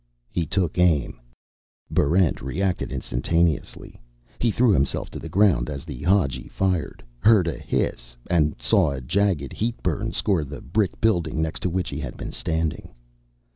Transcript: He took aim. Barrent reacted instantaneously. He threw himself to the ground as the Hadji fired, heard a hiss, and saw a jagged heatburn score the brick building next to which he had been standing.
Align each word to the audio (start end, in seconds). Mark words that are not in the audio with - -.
He 0.31 0.47
took 0.47 0.79
aim. 0.79 1.19
Barrent 1.91 2.41
reacted 2.41 2.91
instantaneously. 2.91 4.01
He 4.39 4.49
threw 4.49 4.71
himself 4.71 5.11
to 5.11 5.19
the 5.19 5.29
ground 5.29 5.69
as 5.69 5.85
the 5.85 6.01
Hadji 6.01 6.47
fired, 6.47 7.03
heard 7.19 7.47
a 7.47 7.59
hiss, 7.59 8.15
and 8.27 8.59
saw 8.59 8.89
a 8.89 9.01
jagged 9.01 9.53
heatburn 9.53 10.11
score 10.15 10.43
the 10.43 10.59
brick 10.59 10.99
building 11.01 11.39
next 11.39 11.59
to 11.59 11.69
which 11.69 11.89
he 11.89 11.99
had 11.99 12.17
been 12.17 12.31
standing. 12.31 12.95